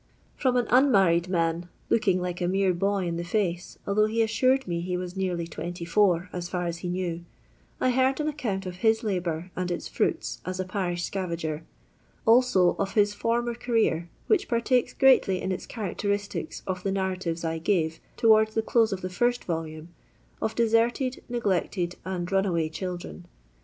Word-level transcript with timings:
From 0.35 0.57
an 0.57 0.65
unmarrUd 0.71 1.31
roan, 1.31 1.69
looking 1.91 2.19
like 2.19 2.41
a 2.41 2.47
mere 2.47 2.73
boy 2.73 3.05
in 3.05 3.17
the 3.17 3.23
fiiee, 3.23 3.77
although 3.85 4.07
he 4.07 4.23
assured 4.23 4.67
me 4.67 4.81
he 4.81 4.97
was 4.97 5.15
nearly 5.15 5.45
24, 5.47 6.27
as 6.33 6.49
fiur 6.49 6.67
as 6.67 6.79
he 6.79 6.89
knew, 6.89 7.23
I 7.79 7.91
heard 7.91 8.19
an 8.19 8.27
account 8.27 8.65
of 8.65 8.77
his 8.77 9.03
labour 9.03 9.51
and 9.55 9.69
its 9.69 9.87
fruits 9.87 10.41
as 10.43 10.59
a 10.59 10.65
parish 10.65 11.07
scarager; 11.07 11.61
also 12.25 12.75
of 12.79 12.93
his 12.93 13.13
former 13.13 13.53
career, 13.53 14.09
which 14.25 14.47
partakes 14.49 14.95
greatly 14.95 15.39
in 15.39 15.51
its 15.51 15.67
characteristics 15.67 16.63
of 16.65 16.81
the 16.81 16.91
narratives 16.91 17.45
I 17.45 17.59
gave, 17.59 17.99
to 18.17 18.29
ward 18.29 18.47
the 18.53 18.63
dose 18.63 18.91
of 18.91 19.01
the 19.01 19.09
first 19.11 19.43
volume, 19.43 19.89
of 20.41 20.55
deserted, 20.55 21.21
ne^ected, 21.29 21.93
and 22.03 22.31
runaway 22.31 22.69
children. 22.69 23.27